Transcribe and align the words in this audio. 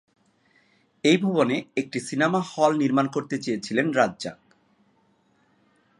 এই 1.03 1.17
ভবনে 1.17 1.55
একটি 1.75 1.99
সিনেমা 1.99 2.39
হল 2.51 2.71
নির্মাণ 2.77 3.05
করতে 3.07 3.35
চেয়েছিলেন 3.37 3.87
রাজ্জাক। 3.91 4.39